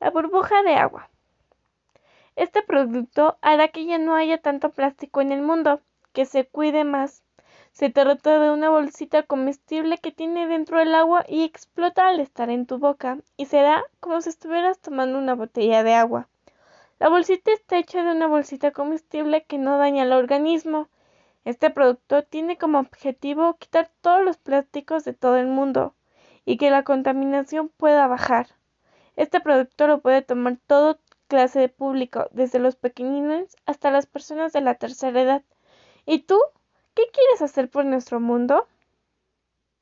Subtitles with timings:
[0.00, 1.10] La burbuja de agua.
[2.34, 5.82] Este producto hará que ya no haya tanto plástico en el mundo,
[6.14, 7.22] que se cuide más.
[7.72, 12.48] Se trata de una bolsita comestible que tiene dentro el agua y explota al estar
[12.48, 16.28] en tu boca y será como si estuvieras tomando una botella de agua.
[16.98, 20.88] La bolsita está hecha de una bolsita comestible que no daña al organismo.
[21.44, 25.94] Este producto tiene como objetivo quitar todos los plásticos de todo el mundo
[26.46, 28.46] y que la contaminación pueda bajar.
[29.20, 30.98] Este producto lo puede tomar todo
[31.28, 35.44] clase de público, desde los pequeñines hasta las personas de la tercera edad.
[36.06, 36.38] ¿Y tú?
[36.94, 38.66] ¿Qué quieres hacer por nuestro mundo?